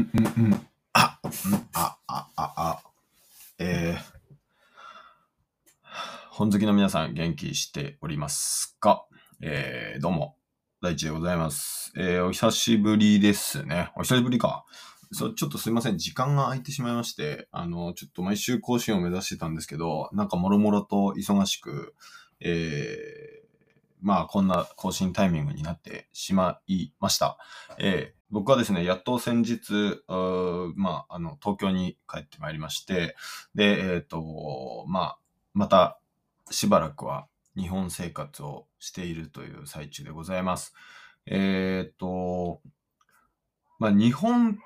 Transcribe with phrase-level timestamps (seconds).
[0.00, 0.66] うんうんうん。
[0.94, 1.18] あ、
[1.74, 2.82] あ、あ、あ、あ。
[3.58, 4.02] えー、
[6.30, 9.04] 本好きの皆さん元気しておりますか？
[9.42, 10.36] えー、どうも、
[10.80, 11.92] 大地でございます。
[11.96, 13.92] えー、お久しぶりですね。
[13.94, 14.64] お久しぶりか。
[15.12, 15.98] そ、ちょっとすいません。
[15.98, 21.94] 時間が空いてしまいまして、あの、ちょっと毎週更新を目指してたんですけど、なんかもろもろと忙しく、
[22.40, 23.19] えー、
[24.02, 27.38] まあ、こんな更新タイミングになってしまいました。
[27.78, 30.04] えー僕はですね、やっと先日、
[30.76, 33.16] まあ、あの、東京に帰ってまいりまして、
[33.56, 35.18] で、えっ、と、まあ、
[35.52, 35.98] また
[36.50, 37.26] しばらくは
[37.56, 40.74] 日本生活をしているという最中でございます。
[41.26, 42.60] えっ、と、
[43.80, 44.60] まあ、日本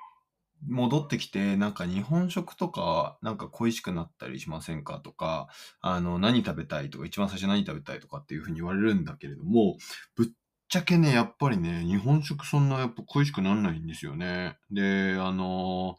[0.68, 5.48] 戻ってきて、なんか日本食とか、なんか恋しくなったりしませんかとか、
[5.80, 9.76] あの、何食べたいとか、一番最初何食べたいとかっていうふうに言われるんだけれども、
[10.16, 10.26] ぶっ
[10.68, 14.56] ちゃけね、やっぱりね、日本食そんなやっぱ恋しくなんないんですよね。
[14.70, 15.96] で、あの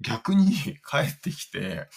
[0.00, 0.52] 逆に
[0.88, 1.88] 帰ってきて、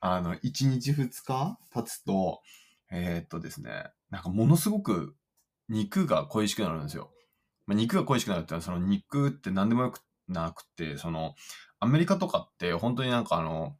[0.00, 2.42] あの、1日2日経つと、
[2.90, 5.16] えーっとですね、なんかものすごく
[5.68, 7.12] 肉が恋しくなるんですよ。
[7.66, 11.34] まあ、肉が恋しくなるってのは、その肉って何でもよくなくて、その、
[11.80, 13.76] アメリカとかって本当になんかあの、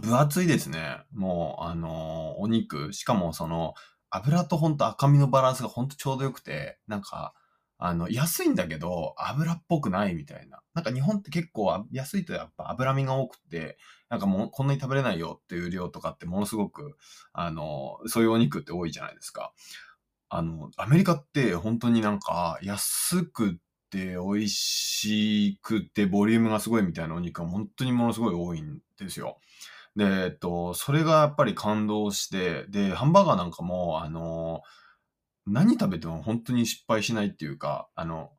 [0.00, 0.98] 分厚いですね。
[1.12, 3.74] もう、あのお肉、しかもその、
[4.10, 7.34] 油と本当赤身のバランスが本当ちょうどよくて、なんか、
[7.78, 10.60] あの、安いんだけど、油っぽくないみたいな。
[10.74, 13.78] なんか日本って結構安いとやっぱ脂身が多くて、
[14.10, 16.96] なんかもうこんなに食べれないよっていう量とかってものすごく、
[17.32, 19.52] あの、そういうお肉って多いじゃないですか。
[20.28, 23.58] あの、アメリカって本当になんか安く
[23.90, 29.38] て美味しくてボリュームがすごいみたいなお肉が本当にものすごい多いんですよ。
[29.96, 34.62] で、えっと、それがやっぱり感動して、で、ハンバーガーなんかも、あの、
[35.46, 38.30] 何食べても本当に失敗しないっていうか、あの、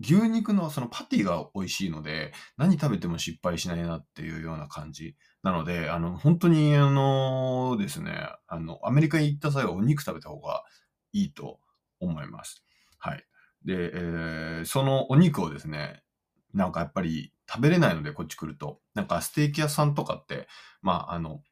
[0.00, 5.16] 牛肉のそのパティが美味しいので、何食べても失敗しないなっていうような感じ。
[5.42, 10.64] なので、あの、本当に、あのですね、あの、アメリカに行った際はお肉食べた方が
[11.12, 11.60] いいと
[12.00, 12.64] 思います。
[12.98, 13.24] はい。
[13.64, 16.02] で、えーそのお肉をですね、
[16.54, 18.80] なんかやっぱり食べれないので、こっち来ると。
[18.94, 20.48] なんかステーキ屋さんとかって、
[20.82, 21.42] まあ、あの、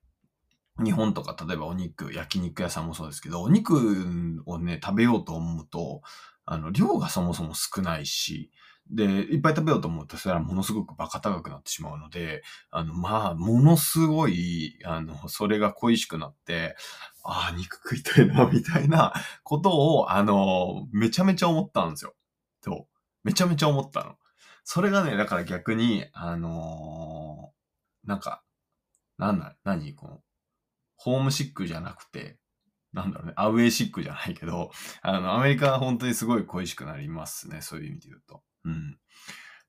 [0.82, 6.02] 日本とか例えばお肉、焼肉屋さんもそうですけど、お肉をね、食べようと思うと、
[6.46, 8.50] あの、量がそもそも少ないし、
[8.92, 16.76] で、いっぱい食べようと思うと、それはものすごくバカ高くなってしまうので、あの、まあ、ものすごい、あの、それが恋しくなって、
[17.24, 19.14] ああ、肉食いたいな、みたいな
[19.44, 22.14] ことを、あの、めちゃめちゃ思ったんですよ。
[22.62, 22.98] そう。
[23.24, 24.16] めちゃめちゃ思ったの。
[24.64, 28.42] それがね、だから逆に、あのーなんか、
[29.18, 30.20] なんだ、何この、
[30.96, 32.38] ホームシックじゃなくて、
[32.92, 34.70] なんだろうね、アウェイシックじゃないけど、
[35.02, 38.42] あの、アメリカは本当にすごい恋しくなりますね、そういう意味で言うと。
[38.64, 38.98] うん。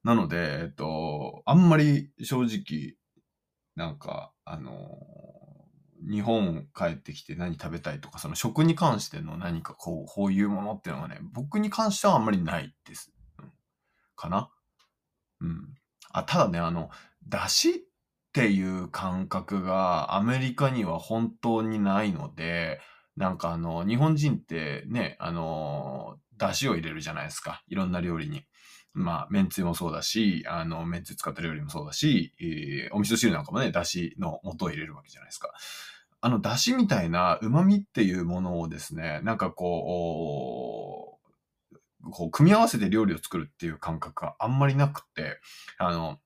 [0.03, 2.95] なので、えっと、あんまり正直、
[3.75, 4.73] なんか、あの
[6.09, 13.13] 日本帰ってきて何食べたいとか、その食に関しての何かこう、こういうものっていうのがね、僕に関してはあんまりないです。
[13.39, 13.51] うん、
[14.15, 14.49] かな
[15.41, 15.75] うん。
[16.11, 16.89] あ、ただね、あの、
[17.27, 17.79] 出汁っ
[18.33, 22.81] ていう感覚がアメリカには本当にないので、
[23.15, 27.63] なんかあの、日本人ってね、あの、出汁を入れるじゃないですか。
[27.67, 28.45] いろんな料理に。
[28.93, 35.51] まあ、めんつゆもそうだし、あの、めんつゆ使った料理もそうだし、えーお味噌汁なんかもね、出汁の素を入れるわけじゃないですか。
[36.21, 41.19] あの、出汁みたいな旨味っていうものをですね、なんかこ
[42.07, 45.39] う、こう、組み合わせて料理を作るっていう感覚があんまりなくて、
[45.77, 46.19] あの、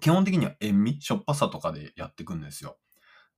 [0.00, 2.78] 基本的には塩味、しょっぱさとかでやっていくんですよ。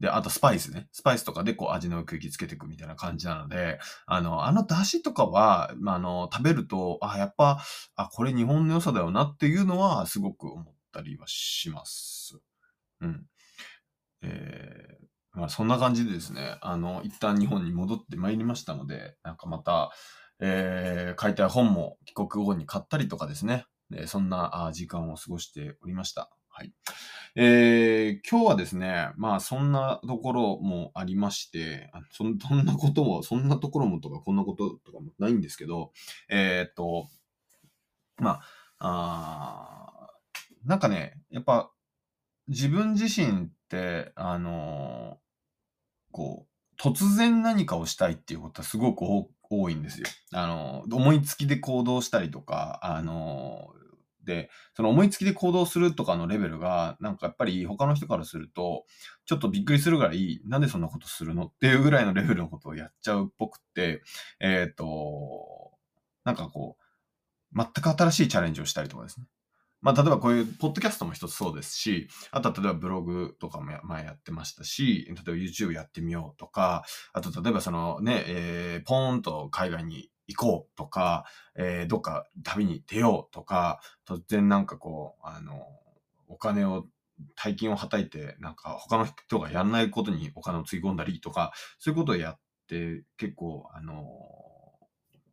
[0.01, 0.89] で、あとスパイスね。
[0.93, 7.63] スパイスとかでこう味の奥行きつけていくみたいな感じなので、あの、あの出汁とかは、まあ、あの、食べると、あ、やっぱ、
[7.95, 12.39] あ、これ日本の良さだよなっていうのはすごく思ったりはします。
[13.01, 13.27] うん。
[14.23, 19.93] えー、まあそんな感じでですね、あの、一旦日本に戻ってまいりましたので、なんかまた、
[20.41, 26.31] えー、書いたい本も帰国後に買ったりとかですね、えそんな時間を過ごしておりました。
[26.57, 26.73] はい。
[27.35, 35.93] えー、今日はですね、まあそんなところもありまして、そん そんなことも、そんなところもとかこんなこととかもないんですけど、
[36.29, 37.09] えーっと、
[38.19, 38.41] ま
[38.79, 40.11] あ、あ
[40.65, 41.73] なんかね、やっぱ
[42.47, 50.07] 自分自身って、あのーこう、突然何かをしたいっていうことはすごく多多いんですよ。
[50.33, 53.84] あのー思いつきで行動したりとか、あのー
[54.25, 58.85] で、その思いつきで行動するとかのレベルが、なんかやっぱり他の人からすると、
[59.27, 64.03] ちょっとびっくりするぐらい、なんでそんなことするのっていうぐらいのレベルのことをやっちゃうっぽくって、
[64.41, 65.73] えっ、と、
[66.25, 66.85] なんかこう、
[67.57, 69.27] 全く新しいチャレンジをしたりとかですね。
[69.85, 81.25] まあ、例えばこういうポッドキャストも一つそうですし、あとは例えばブログとかも前やってましたし、例えば YouTube やってみようとか、あと例えばそのね、えー、ポーンと海外に行こうとか、
[81.55, 85.67] えー、どっか旅に出ようとか、突然なんかこう、あの、
[86.29, 86.87] お金を、
[87.37, 92.39] 大金をはたいて、なんか他の人がやんないことにお金をつぎ込んだりとか、そういうことをやっ
[92.69, 93.95] て結構、あの、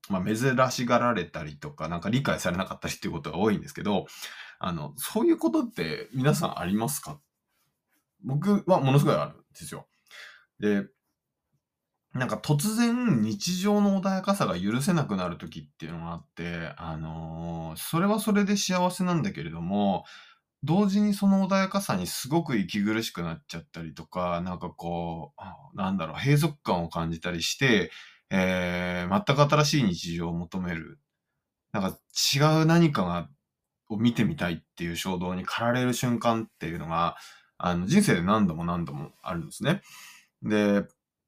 [0.09, 4.07] まあ、珍しがられたりとか、なんか理解されなかったりっていうことが多いんですけど、
[4.59, 7.19] あの、そういうことって皆さんありますか？
[8.23, 9.87] 僕はものすごいあるんですよ。
[10.59, 10.85] で、
[12.13, 20.03] なんか突然日常の穏やかさが許せなくなる時っていうのがあって、あのーそれはそれで幸せなんだけれども、
[20.63, 25.33] 同時にその穏やかさにすごく息苦しくなっちゃったりとか、なんかこ
[25.73, 27.91] う、なんだろう、閉塞感を感じたりして、
[28.29, 30.99] えー、全く新しい日常を求める。
[31.73, 31.97] なんか
[32.35, 33.29] 違う何かが、
[33.89, 37.17] を見てみたいっていう衝動に駆られる瞬間っていうのが、
[37.57, 39.81] あの、人生で何度も何度もあるんですね。
[40.43, 40.83] で、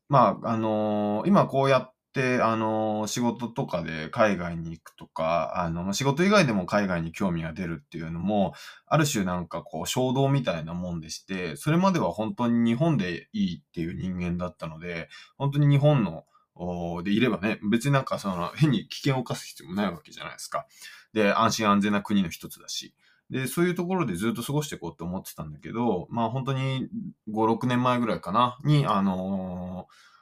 [0.09, 8.53] まあ、あのー今こうやって、あのー仕事とかで海外に行くとか、あの、仕事以外でも海外に興味が出るっていうのも、
[8.85, 20.67] ある種なんかこう衝動みたいなもんでして、それまでは本当に日本でいいっていう人間だったので、本当に日本の、おでいればね、別になんかその変に危険を冒す必要もないわけじゃないですか。
[21.11, 22.93] で、安心安全な国の一つだし。
[23.29, 26.87] で、そういうところでずっと過ごしていこうって思ってたんだけど、まあ本当に
[27.31, 30.13] 5、6年前ぐらいかな、に、あのー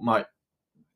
[0.00, 0.30] まあ、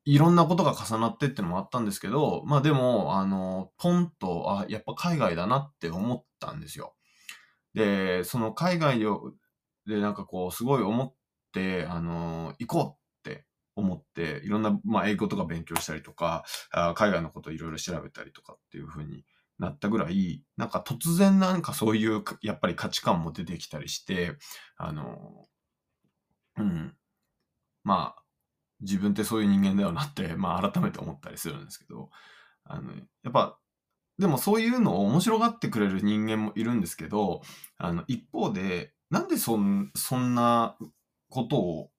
[0.05, 6.95] いろんなことが重なってってのもあったんですけど、まあでも、あのポンと、あ、やっぱ海外だなって思ったんですよ。
[7.73, 9.05] で、その海外で、
[9.87, 11.13] でなんかこう、すごい思っ
[11.53, 12.81] て、あの行こ
[13.25, 13.45] うって
[13.75, 19.25] 思って、いろんな、まあ英語とか勉強したりとか、あ海外のこといろいろ調べたりとかっていう風に
[19.59, 24.37] なったぐらい、なんか突然なんかそういう、やっぱり価値観も出てきたりして、
[24.77, 25.47] あの、
[26.57, 26.93] うん。
[27.83, 28.23] まあ、
[28.81, 32.11] 自分ってそういう人間だよなって、まあ改めて思ったりするんですけど、
[32.65, 33.59] あの、やっぱ、
[34.19, 37.41] でもそういうのを面白がってくれる人間もいるんですけど、
[37.77, 40.77] あの、一方で、なんでそん、そんな
[41.29, 41.91] ことを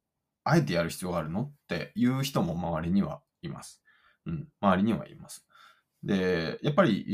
[0.45, 3.83] あえてやる必要があるのっていう人も周りにはいます。
[4.27, 5.47] うん、周りにはいます。
[6.05, 7.05] で、やっぱり、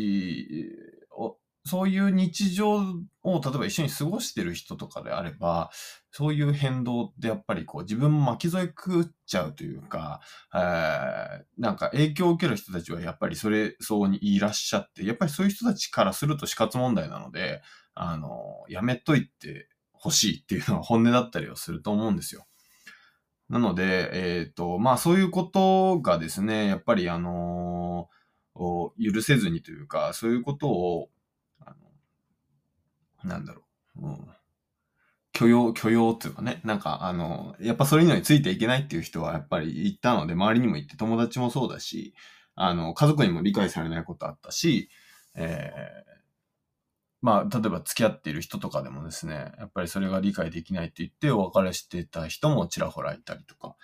[1.67, 2.79] そういう日常
[3.23, 5.71] を例えば一緒に過ごしてる人とかであれば、
[6.11, 10.21] そういう変動ってやっぱりこう自分も巻き添え食っちゃうというか、
[10.55, 17.61] えーなんか影響を受ける人たちはやっぱりそれそうにいらっしゃって、やっぱりそういう人たちからすると死活問題なので、
[17.95, 22.47] あの、やめといてほしいっていうのは本音だったりはすると思うんですよ。
[23.51, 28.09] なので、えっ、と、まあそういうことがですね、やっぱりあの
[28.55, 31.11] お許せずにというか、そういうことを、
[31.61, 31.75] あ
[33.25, 33.63] の、なんだろ
[33.97, 34.27] う、うん。
[35.33, 42.15] 許容、許容っていうかね、なんかあの、やっぱそれについていけないっていう人はやっぱりいたので、周りにもいて友達もそうだし、
[42.57, 44.91] あの、家族にも理解されないことあったし、
[45.35, 46.11] えー
[47.23, 53.77] まあ、例えば付き合っている人とかでもですね、やっぱりそれが理解できないって言ってお別れしてた人もちらほらいたりとか、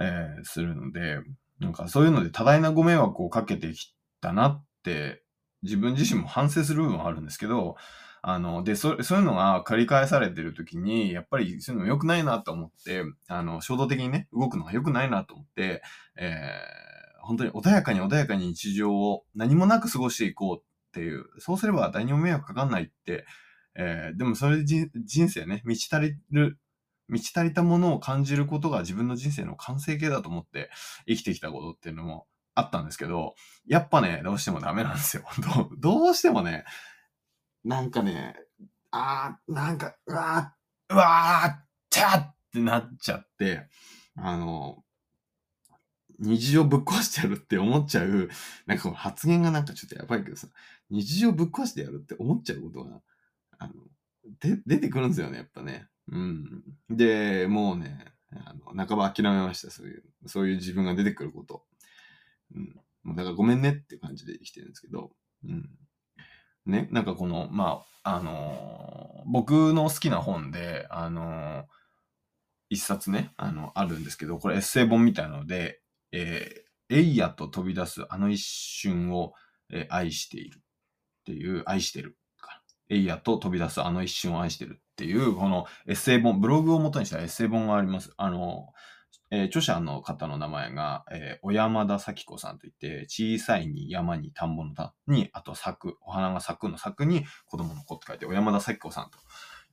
[0.00, 1.20] えーするので、
[1.60, 5.22] なんかそういうので多大なご迷惑をかけてきたなって、
[5.62, 7.76] 自分自身も反省する部分はあるんですけど、
[8.22, 15.82] あの、で、そそういうのが繰り返されてる時に、やっぱりそういうの良くないなと思って、あの、衝動的にね、動くのが良くないなと思って、
[16.16, 16.92] えー
[17.24, 20.62] 本当に穏やかに穏やかに日常を何もなく過ごしていこうっ
[20.92, 23.24] ていう、そうすれば誰にも迷惑かかんないって、
[23.76, 24.64] えーでもそれで
[25.04, 26.58] 人生ね、満ち足りる、
[27.08, 30.70] 満ち足りたものを感じることが自分の人生の完成形だと思って
[31.06, 33.34] 生きてきたことっていうのもあったんですけど、
[33.66, 35.24] やっぱね、どうしてもダメなんですよ。
[35.54, 36.64] どうどうしてもね、
[37.64, 38.36] なんかね、
[38.90, 43.68] あー、なんか、うわー、うわー、ちゃってなっちゃって、
[44.16, 44.84] あの、
[46.18, 48.28] 日常ぶっ壊してやるって思っちゃう、
[48.66, 50.48] なんかこの発言がなんかちょっとやばいけどさ、
[50.90, 53.00] 日常ぶっ壊してやるって思っちゃうことが、
[53.58, 53.72] あの、
[54.40, 55.88] で、出てくるんですよね、やっぱね。
[56.08, 56.62] うん。
[56.90, 61.64] で、もうね、あの、半ば諦めました、そういう、そういう自分が出てくること。
[63.16, 65.10] だからごめんねって感じで生きてるんですけど、
[65.44, 65.68] うん。
[66.66, 71.64] ね、なんかこの、まあ、あのー僕の好きな本で、あのー
[72.70, 75.80] 一冊ね、あの、あるんですけど、これエッセイ本みたいなので、
[76.12, 76.62] えー
[76.94, 79.32] エイヤと飛び出すあの一瞬を、
[79.72, 80.60] えー愛しているっ
[81.24, 82.62] ていう、愛してるか。
[82.88, 88.12] エイヤと飛び出すあの一瞬を愛してるっていう、このエッセイ本、ブログを元にしたエッセイ本があります。
[88.16, 88.68] あの、
[89.34, 99.18] えー、著者の方の名前が、えー、小山田咲子さんといって、小さいに山に田んぼの田に、あと咲く、お花が咲くの咲くに子供の子って書いて、小山田咲子さんと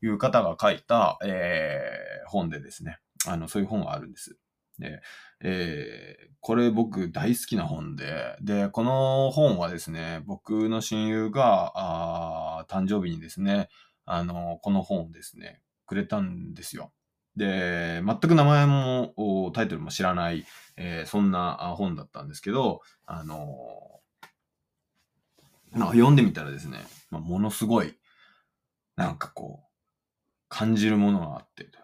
[0.01, 4.37] いう方が書いた、えー、本でですね、あの、そういう本があるんです。
[4.79, 5.01] で、
[5.41, 13.67] えー、これ僕大好きな本で、で、この本はですね、僕の親友が、あ誕生日にですね、
[14.05, 16.93] あの、この本をですね、くれたんですよ。
[17.39, 26.79] で、全く名前もタイトルも知らない、えー、そんな本だったんですけど、あのー、読んでみたらですね、
[27.09, 27.95] まあ、ものすごい、
[28.97, 29.67] なんかこう、
[30.49, 31.79] 感じるものがあってと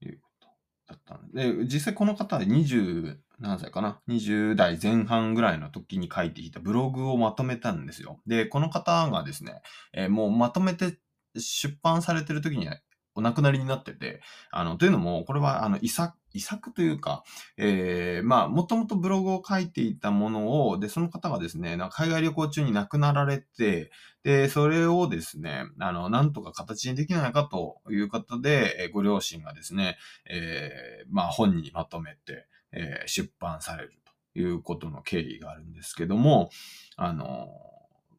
[0.00, 0.48] いうこと
[0.88, 8.20] だったんで、で実際この方は20何歳かな ?20 代前半ぐらいの時に書いていたブログをまとめたんですよ。
[8.26, 9.60] で、この方がですね、
[9.92, 10.98] えー、もうまとめて
[11.36, 12.78] 出版されてる時には
[13.14, 17.22] お亡くなりになってて、あの、というのも、これは、あの、遺作、遺作というか、
[17.56, 23.92] えー、まあ、もともとブログを書いていたものを、で、その方がですね、海外旅行中に亡くなられて、
[24.24, 29.96] で、それをですね、あの、なんとか形にできないかという方で、ご両親がですね、
[30.28, 33.92] えー、まあ、本にまとめて、えー、出版される
[34.32, 36.50] ということの経緯があるんですけども、
[36.96, 37.48] あの、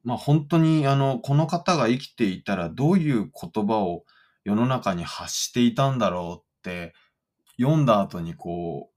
[0.06, 4.06] まあ、本当に、あの、この方が生きていたらどういう言葉を
[4.46, 6.94] 世の中に発していたんだろうって
[7.60, 8.90] 読んだ後にこ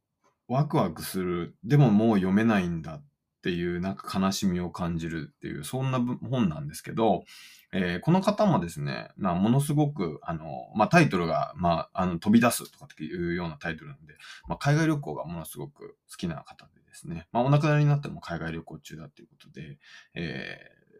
[0.48, 1.56] うワクワクする。
[1.64, 3.04] でももう読めないんだっ
[3.42, 7.24] ていうなんか悲しみを感じるっていうそんな本なんですけど、
[7.72, 14.14] えー、この方もですね、まあ、ものすごくあの、まあ、タイトルが、まあ、あの飛び出すとかっていうようなタイトルなんで、
[14.48, 19.78] まあ、海外旅行がものすごく好きな方でですね、まあ、お亡くなりになっても海外旅行中だっていうことで、
[20.14, 20.98] えー、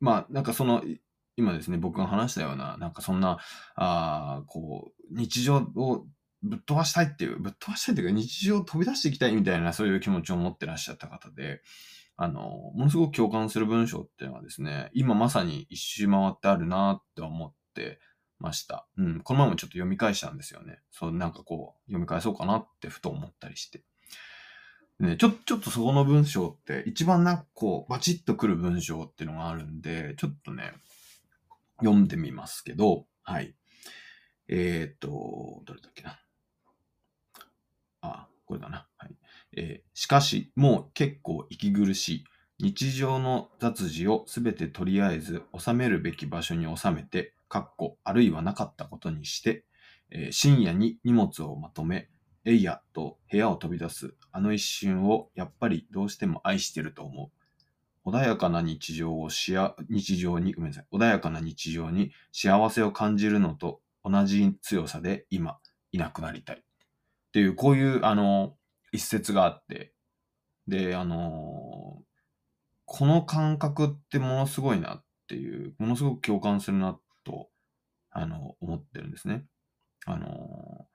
[0.00, 0.82] まあなんかその
[1.36, 3.38] 今ですね、僕が話したような、なんかそんな、
[3.76, 6.06] あこう、日常を
[6.42, 11.62] ぶっ飛ばしたいっていう、ぶっ飛ばしたいっていうか、日常を飛び出していきたいみたいな、そういう気持ちを持ってらっしゃった方で、
[12.16, 12.40] あの、
[12.74, 17.98] ものすごく共感する文章っていうのはですね、今まさに一周回ってあるなって思って
[18.38, 18.86] ました。
[18.96, 20.80] うん、この前もちょっと読み返したんですよね。
[20.90, 23.82] そう、なんかこう、読み返そうかなってふと思ったりして。
[25.00, 30.72] ね、ちょ、ちょっとそこの文章って一番なんかこう、バチッとくる文章っていうのがあるんで、ちょっとね、
[31.78, 33.54] 読んでみますけど、はい。
[34.48, 36.18] えっ、ー、と、どれだっけな。
[38.00, 38.86] あ、これだな。
[38.96, 39.16] はい。
[39.56, 42.24] えー、しかし、もう結構息苦しい。
[42.60, 49.64] 日常の雑事をすべてとりあえず収めるべき場所に収めて、かっこ、あるいはなかったことにして、
[50.10, 52.08] えー、深夜に荷物をまとめ、
[52.46, 57.43] えいやと部屋を飛び出す、あの一瞬をやっぱりどうしても愛してると思う。
[58.06, 60.86] 穏やかな日常をしや、日常に、ごめんなさい。
[60.92, 65.58] 穏やかな日常に幸せを感じるのと同じ強さで今、
[65.92, 66.56] いなくなりたい。
[66.56, 66.60] っ
[67.32, 68.56] ていう、こういう、あの、
[68.92, 69.92] 一節があって、
[70.68, 72.02] で、あの
[72.86, 77.48] この感覚ってものすごいなっていう、ものすごく共感するなと、
[78.10, 79.44] あの、思ってるんですね。
[80.06, 80.86] あの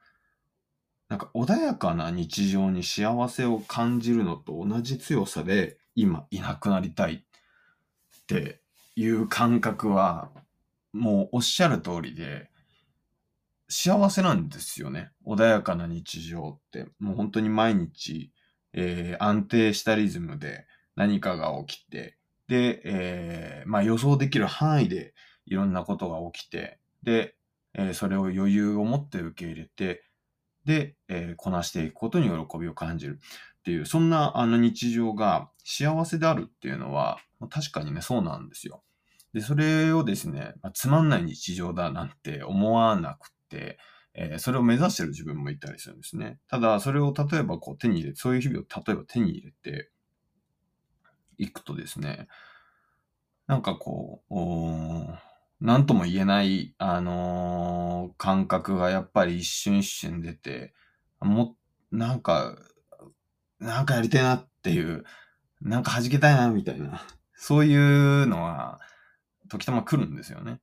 [1.08, 8.62] なんか穏やかな日常に幸せを感じるのと同じ強さで、今いなくなりたいって
[8.96, 10.32] いう感覚は、
[10.94, 12.50] もうおっしゃる通りで、
[13.70, 15.12] 幸せなんですよね。
[15.26, 16.88] 穏やかな日常って。
[17.00, 18.32] もう本当に毎日、
[18.74, 20.66] えー、安定したリズムで
[20.96, 22.18] 何かが起きて、
[22.48, 25.14] で、えー、まあ予想できる範囲で
[25.46, 27.36] いろんなことが起きて、で、
[27.76, 30.04] えー、それを余裕を持って受け入れて、
[30.66, 33.20] で、え、こなしていくことに喜びを感じる。
[33.70, 37.20] っていう、そんなあの日常が幸せであるっていうのは、
[37.52, 38.82] 確かにね、そうなんですよ。
[39.32, 43.78] で、それをですね、まあ、つまんない日常だなんて思わなくて、
[44.16, 46.40] えー、それを目指してる自分もいたりするんですね。
[46.48, 49.92] ただ、それを例えばこう手に入れて、そういう日々を例えば手に入れて
[51.38, 52.28] いくとですね、
[53.46, 60.74] なんかこう、なんとも言えない、あのー、感覚がやっぱり一瞬一瞬出て、
[61.20, 61.56] も、
[61.92, 62.56] なんか、
[63.60, 65.04] なんかやりたいなっていう、
[65.62, 68.80] なんか弾けたいなみたいな、そういうのは、
[69.50, 70.62] 時たま来るんですよね。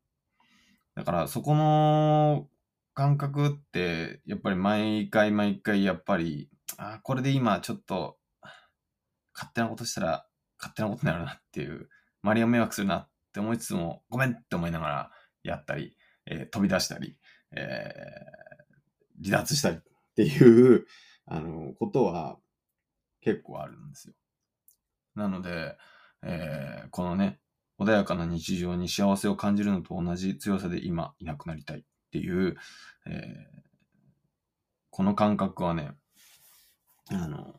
[0.94, 2.48] だからそこの
[2.94, 6.48] 感覚って、やっぱり毎回毎回やっぱり、
[6.78, 8.16] あ、これで今ちょっと、
[9.34, 10.26] 勝手なことしたら
[10.58, 11.90] 勝手なことになるなっていう、
[12.22, 15.10] 周りが迷惑するなって思いつつも、ごめんって思いながら
[15.42, 17.18] やったり、えー、飛び出したり、
[17.54, 19.80] えー、離脱したりっ
[20.16, 20.86] ていう、
[21.26, 22.38] あの、ことは、
[23.26, 24.14] 結構あるんですよ。
[25.16, 25.76] なので、
[26.22, 27.40] えー、このね、
[27.80, 32.56] 穏やかな日常に幸せを感じるのと同じ強さで今いなくなりたいっていう、
[33.06, 33.66] えー、
[34.90, 35.90] この感覚はね、
[37.10, 37.54] あの、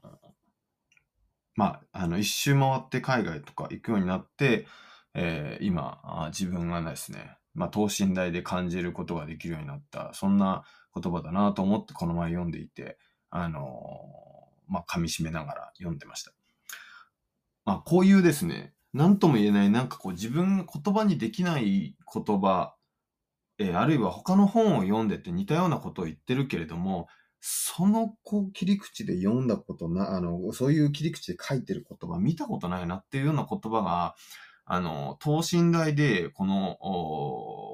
[1.55, 4.67] まあ、あの、一周回って海外とか行くようになって、
[5.15, 10.63] えー、今、自分がですね、まあ、等身大で感じることができるようになった、そんな
[10.95, 12.97] 言葉だなと思ってこの前読んでいて、
[13.31, 14.36] あのー、
[14.67, 16.31] まあ、噛み締めながら読んでました。
[17.65, 22.75] まあ、こういうですね、何とも言えない、なんかこう自分が言葉にできない言葉、
[23.59, 27.07] えー、あるいは他の本を読んでて似たようなことを言ってるけれども、
[27.39, 34.15] そのこう切り口で読んだことな、あの、そういう切り口で書いてる言葉見たことないなっていうような言葉が、
[34.65, 36.77] あの、等身大でこの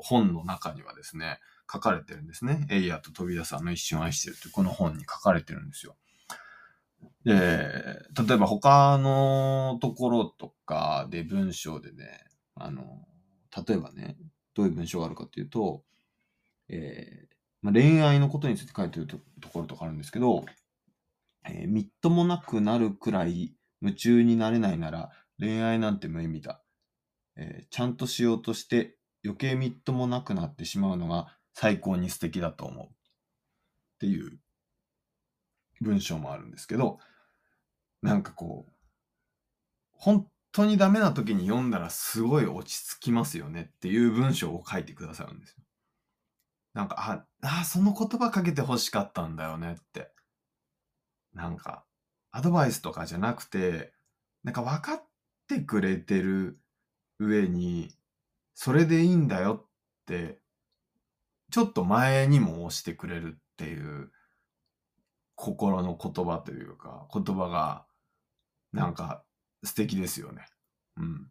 [0.03, 1.39] 本の中にはですね、
[1.71, 2.67] 書かれてるんですね。
[2.69, 5.95] エイヤと飛び出すあの一瞬愛してるというこの本に書かれてるんですよ。
[7.25, 7.35] で、
[8.27, 12.25] 例えば他のところとかで文章でね、
[12.55, 13.05] あの、
[13.67, 14.17] 例えばね、
[14.53, 15.83] どういう文章があるかっていうと、
[16.69, 19.17] えーまあ、恋愛のことについて書いてると
[19.49, 20.45] ころとかあるんですけど、
[21.45, 26.61] えー、みっともなくなるくらい夢中になれないなら恋愛なんて無意味だ。
[27.35, 32.85] えー、ちゃんとしようとして余計みっともなくなってしまうのが最高に素敵だと思う。
[32.85, 32.89] っ
[33.99, 34.39] ていう
[35.81, 36.99] 文章もあるんですけど、
[38.03, 38.73] なんかこう、
[39.93, 45.63] 本当にダメな時に読んだらすごい落ち着きますよねっていう文章を書いてくださるんですよ。
[46.73, 50.11] なんか、あ、あ、その言葉かけて欲しかったんだよねって。
[51.33, 51.85] なんか、
[52.31, 53.93] アドバイスとかじゃなくて、
[54.43, 55.03] なんか分かっ
[55.47, 56.59] てくれてる
[57.19, 57.89] 上に、
[58.53, 59.67] それでいいんだよっ
[60.05, 60.39] て、
[61.51, 64.11] ちょっと前にも押してくれるっていう、
[65.35, 67.85] 心の言葉というか、言葉が、
[68.73, 69.23] なんか
[69.63, 70.45] 素敵ですよね。
[70.97, 71.27] うん。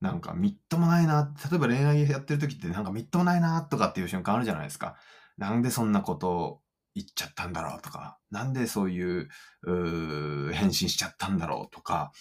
[0.00, 4.96] なんかみっともないな、例えば恋愛やってる時ってなんかみっともないなとかっていう瞬間あるじゃないですか。
[5.36, 6.60] なんでそんなことを
[6.94, 9.28] 言っちゃったんだろうとか、なんでそういう
[9.62, 12.12] う返信しちゃったんだろうとか、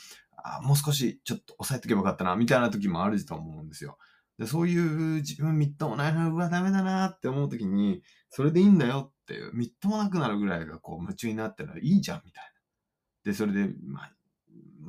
[0.44, 3.98] あもう少しちょっと抑えとけばよかったな、みたいな時もあると思うんですよ。
[4.40, 4.82] でそういう
[5.17, 13.32] 自分みっともないな、うわ、ダメだなって思う時に、それでいいんだよっていう、みっともなくなるぐらいがこう夢中になったらいいじゃん、みたいな。
[13.32, 14.12] で、それで、まあ、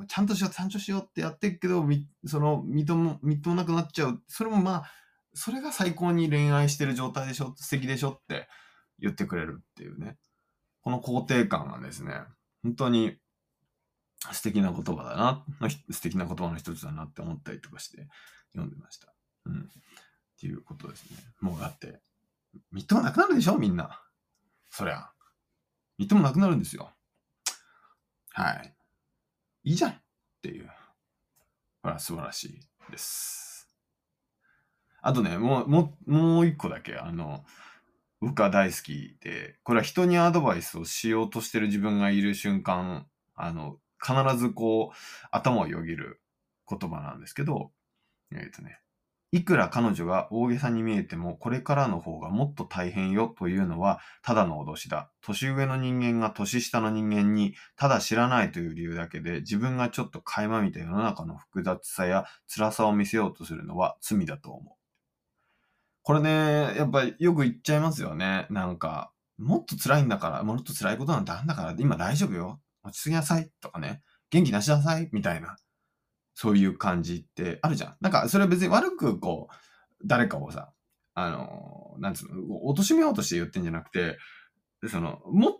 [0.07, 4.21] ちゃんとしよう、ちゃんとしようってやってるけど、みその、みとも、みっともなくなっちゃう。
[4.27, 4.91] それもまあ、
[5.33, 8.47] それが最高に恋愛してる状態でしょ、素敵でしょって
[8.99, 10.17] 言ってくれるっていうね。
[10.81, 12.13] この肯定感がですね、
[12.63, 13.17] 本当に
[14.31, 15.45] 素敵な言葉だな、
[15.91, 18.07] 素敵な言葉の一つだなって思ったりとかして
[18.53, 19.13] 読んでました。
[19.45, 19.61] うん。
[19.61, 21.17] っていうことですね。
[21.41, 22.01] もうだって、
[22.71, 24.01] みっともなくなるでしょみんな。
[24.69, 25.09] そりゃ。
[25.97, 26.91] みっともなくなるんですよ。
[28.31, 28.74] はい。
[29.65, 29.95] いいじゃんっ
[30.43, 30.69] ていう。
[31.81, 33.67] ほら素晴らしいです。
[35.01, 37.43] あとね、もう、もう、もう一個だけ、あの、
[38.21, 46.21] 僕は大好きで、これは人にアドバイスをしようとしてる自分がいる瞬間、あの、必ずこう、頭をよぎる
[46.69, 47.71] 言葉なんですけど、
[48.31, 48.79] えっ、ー、とね、
[49.35, 55.11] いくら彼女が大げさに見えても、これからの方がもっと大変よというのは、ただの脅しだ。
[55.21, 64.75] 年上の人間が年下の人間に、ただ知らないという理由だけで、自分がちょっと垣間見た世の中の複雑さや辛さを見せようとするのは罪だと思う。
[66.01, 68.47] これね、やっぱりよく言っちゃいますよね。
[68.49, 72.61] なんか、もっと辛いんだから、もっと辛いことなんてあんだから、今大丈夫よ。
[72.85, 73.51] 落ち着きなさい。
[73.59, 74.01] とかね。
[74.29, 75.09] 元気出しなさい。
[75.11, 75.57] みたいな。
[76.35, 77.95] そういう感じってあるじゃん。
[78.01, 79.55] なんか、それは別に悪く、こう、
[80.05, 80.73] 誰かをさ、
[81.15, 84.17] あの、なんつうの、貶めようとして言ってんじゃなくて、
[84.89, 85.57] その、も、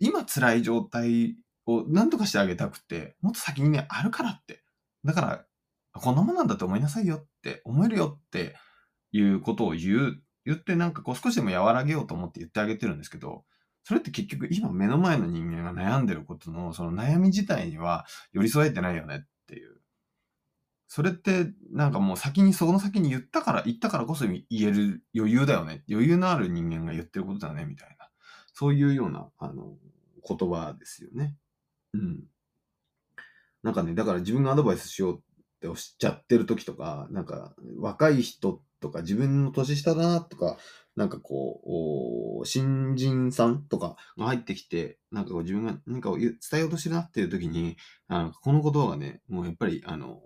[0.00, 4.64] 今辛い状態を何とかしてあげたくて、もっと先にね、あるからって。
[5.04, 5.44] だから、
[5.92, 8.56] こんなもんなんだと思いなさいよって、思えるよって
[9.12, 13.44] いうことを言う、言ってなんかこう少しでも和らげようと思って言ってあげてるんですけど、
[13.84, 19.26] それって結局今目の前の人間が悩んでることのその悩み自体には寄り添えてないよね。
[20.86, 25.82] それって、なんかもう先に、その先に言ったから、言ったからこそ言える余裕だよね。
[25.90, 28.08] 余裕のある人間が言ってることだね、みたいな。
[28.52, 29.76] そういうような、あの、
[30.26, 31.34] 言葉ですよね。
[31.94, 32.24] うん。
[33.62, 35.20] なんかね、だから自分がアドバイスしようっ
[35.60, 40.58] ておっしゃってる時とか、なんか若い人とか自分の年下だなとか、
[40.96, 50.20] なんかこう、新人さんとかが入ってきて、なんかこう自分が何かを伝えようとしてるなっていう時に、あのこの言葉がね、もうやっぱり、あの、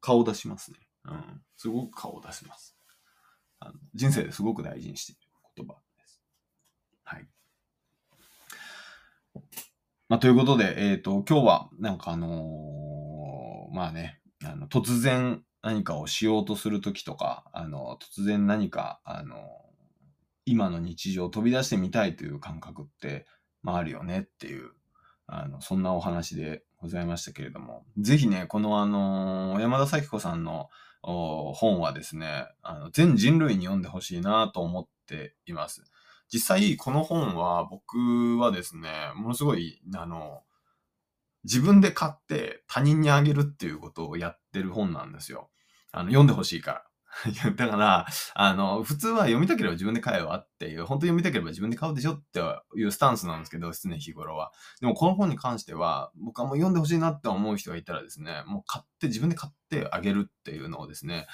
[0.00, 0.78] 顔出しますね。
[1.04, 1.42] うん。
[1.56, 2.76] すごく顔出します。
[3.60, 5.20] あの人生ですごく大事にしている
[5.56, 6.22] 言葉です。
[7.04, 7.28] はい。
[10.08, 19.36] まあ、ということで、えっ、ー、と、今日は、なんかあのー、まあね、あの、突然何かをしようとするときとか、あの、突然何か、あの、
[20.46, 23.26] 今の日常を飛び出してみたいという感覚って、
[23.62, 24.72] まああるよねっていう
[25.28, 30.68] あの、そんなお話でございましたけれども、ぜひね、このあの、山田咲子さんの
[31.02, 35.84] 本はですね、あの、全人類に読んでほしいなと思っています。
[36.32, 40.42] 実際、この本は僕はですね、ものすごい、あの、
[41.44, 45.50] 自分で買って他人にあげるっていうことをやってる本なんですよ。
[45.92, 46.84] あの、読んでほしいから。
[47.56, 52.40] だから、あの、普通は読みたければ自分で買えばっていう、本当に読みたければ自分で買うでしょって
[52.76, 54.52] いうスタンスなんですけど、常日頃は。
[54.80, 61.26] でもこの本に関しては、僕はもう読んでほしいなって思う人がいたらですね、もう買って、自分で買ってあげるっていうのをですね、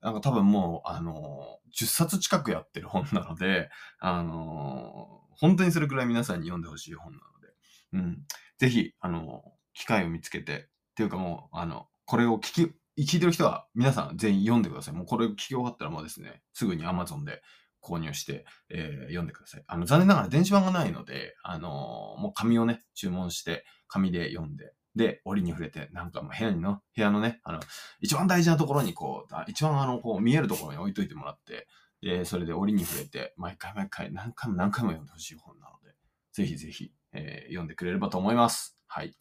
[0.00, 7.54] なんか多分もう、あの、10冊近くやってる本なので、あの、本当にそれくらい皆さんに読んでほしい本なので、
[7.92, 8.26] うん。
[8.58, 9.44] ぜひ、あの、
[9.74, 14.94] 機会を見つけて、っていうかもう、あの、これを聞き、聞いてる人は皆さん全員読んでください。
[14.94, 17.42] もうこれ聞き終わったらもうですね、すぐに Amazon で
[17.82, 19.64] 購入して、えー、読んでください。
[19.66, 27.60] あの、残念ながら電子版がないので、あのー、もう紙をね、注文して、紙で読んで、で、折に触れて、なんかもう部屋にの、部屋のね、あの、
[28.00, 31.66] 一番大事なところにこう、一番あの、こう見えるところに置いといてもらって、
[32.02, 35.94] で、それで折に触れて、毎回毎回何回も何回も読んでほしい本なので、
[36.32, 38.76] ぜひぜひ、えー、読んでくれればと思います。
[38.86, 39.14] はい。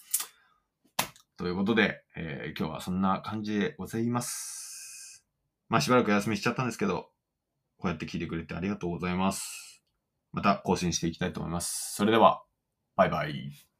[1.42, 5.26] ということで、えー、今日はそんな感じでございます。
[5.70, 7.10] まあしばらく休みしちゃったんですけど、
[7.78, 9.82] こうやって聞いてくれてありがとうございます。
[10.34, 11.96] また更新していきたいと思います。
[11.96, 12.44] それでは、
[12.96, 13.71] バイバイ。